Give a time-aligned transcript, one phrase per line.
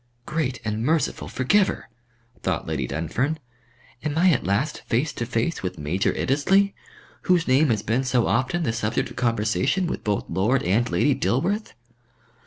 [0.25, 1.87] "Great and Merciful Forgiver!"
[2.41, 3.37] thought Lady Dunfern,
[4.03, 6.73] "am I at last face to face with Major Iddesleigh,
[7.29, 11.13] whose name has been so often the subject of conversation with both Lord and Lady
[11.13, 11.75] Dilworth?"